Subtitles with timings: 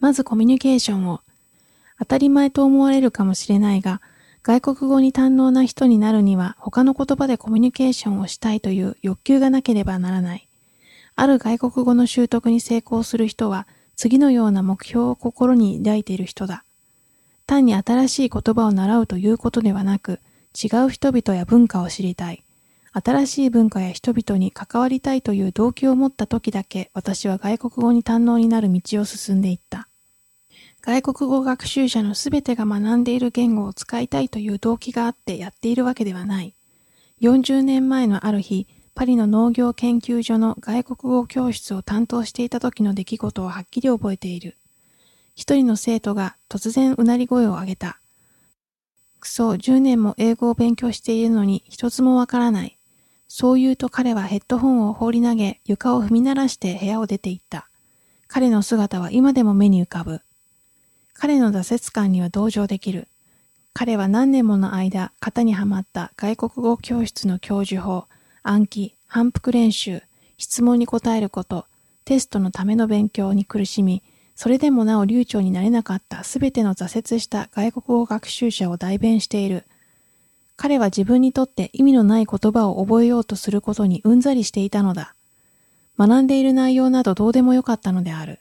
[0.00, 1.20] まずコミュニケーションを。
[1.98, 4.00] 当たり前と思われるかもしれないが、
[4.42, 10.48] 外国語に堪能な人になるには他の言葉でコミュニケーションをしたいという欲求がなければならない。
[11.16, 13.66] ある外国語の習得に成功する人は
[13.96, 16.64] 次のような目標を心に抱いている人だ。
[17.46, 20.20] 単に新しい言葉を習うということではなく、
[20.54, 22.44] 違う人々や文化を知りたい。
[22.92, 29.87] 新しい文化や人々に関わりたいという動機を持った時だけ私は外国語に堪能になる道を進んでいった。
[30.80, 36.54] 外国語学習者のすべてが学んでいる言語を使いたいという動機があってやっているわけではない。
[37.20, 44.56] 40年前のある日、パリの農業研究所の外国語教室を担当していた時の出来事をはっきり覚えている。
[45.34, 48.00] 一人の生徒が突然うなり声を上げた。
[49.20, 52.76] くそ、10年も英語を勉強しているのに一つもわからない。
[53.28, 57.68] そう言うと彼はヘッドホンを放り投げ、床を踏み鳴らして部屋を出て行った。
[58.26, 60.22] 彼の姿は今でも目に浮かぶ。
[61.20, 63.08] 彼の挫折感には同情できる。
[63.72, 68.04] 彼は何年もの間、型にはまった外国語教室の教授法、
[68.44, 70.02] 暗記、反復練習、
[70.36, 71.66] 質問に答えること、
[72.04, 74.04] テストのための勉強に苦しみ、
[74.36, 79.64] それでもなお流暢になれなかったすべての挫折した外国語学習者を代弁している。
[80.56, 85.16] 彼は自分にとって意味のない言葉を覚えようとすることにうんざりしていたのだ。
[85.98, 88.38] 学んでいる内容などどうでもよかったのである。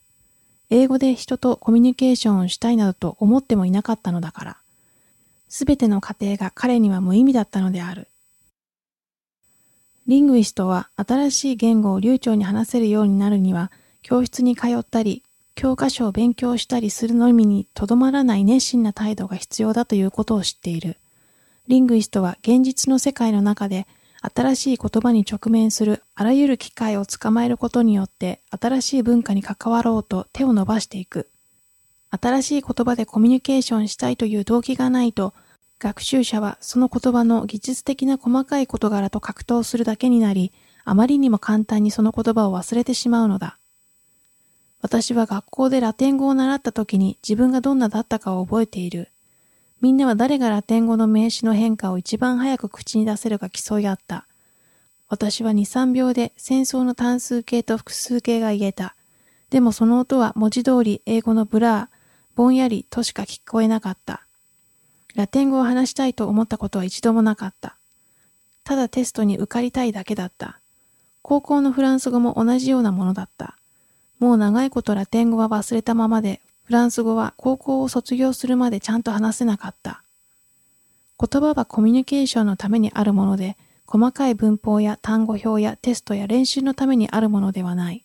[0.70, 4.58] 英語で人とコミュニケーションをしたいなどと思ってもいなかったのだから。
[5.48, 8.08] すべての過程が彼には無意味だったのである。
[10.08, 15.24] リングイストは新しい言語を流暢に話せるようになるには、教室に通ったり、
[15.56, 20.98] 教科書を勉強したりするのみにとどまらない熱心な態度が必要だということを知っている。
[21.68, 23.88] リングイストは現実の世界の中で
[24.36, 31.30] 新しい言葉に直面するあらゆる機会を捕まえることによって新しい文化に関わろうと手を伸ばしていく。
[32.10, 35.34] 新しい言葉でコミュニケーションしたいという動機がないと、
[35.80, 40.52] 学習者はその言葉の技術的な細かい事柄と格闘するだけになり、
[40.86, 43.58] あまりにも簡単にその言葉を忘れてしまうのだ。
[44.82, 49.10] 私は学校でラテン語を習った時に自分がどんなだったかを覚えている。
[49.80, 54.26] みんなは誰がラテン語の名詞の変化を一番早く口に出せるか競い合った。
[55.08, 58.96] 私は2、3秒で戦争の単数形と複数形が言えた。
[59.52, 61.98] でもその音は文字通り英語の blur、
[62.36, 64.24] ぼんやりとしか聞こえなかった。
[65.16, 67.78] ラテン語を話したいと思ったことは一度もなかった。
[68.64, 70.60] ただテストに受かりたいだけだった。
[71.22, 73.56] 高校のフランス語も同じようなものだった。
[74.20, 80.04] もう長いことラテン語は忘れたままでフランス語は高校を卒業するまでちゃんと話せなかった。
[81.18, 83.56] 言葉はコミュニケーションのためにあるもので、
[83.86, 88.04] 細かい文法や単語表やテストや練習のためにあるものではない。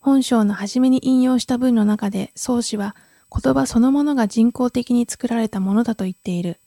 [0.00, 2.96] 本章の初めに引用した文の中で創始は
[3.30, 6.60] 言葉そのものが人工的に作られたものだと言っている。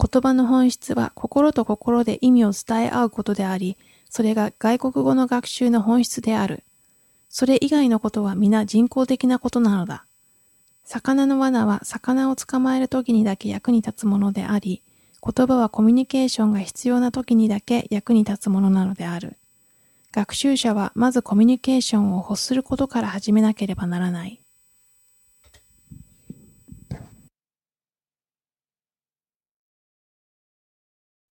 [0.00, 3.76] 言葉の本質は心と心で意味を伝え合うことであり、
[4.08, 6.64] それが外国語の学習の本質である。
[7.28, 10.04] それ以外のことは皆人工的なことなのだ。
[10.84, 14.82] 魚の罠は魚を捕まえる時にだけ役に立つものであり、
[15.22, 19.36] 言葉はコミュニケーションが必要な時にだけ役に立つものなのである。
[20.12, 24.40] 学習者はまずコミュニケーションを欲することから始めなければならない。